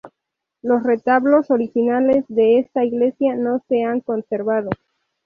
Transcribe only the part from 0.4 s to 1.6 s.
Los retablos